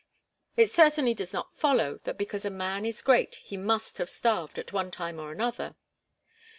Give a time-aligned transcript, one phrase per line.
[0.57, 4.57] It certainly does not follow that because a man is great he must have starved
[4.57, 5.75] at one time or another.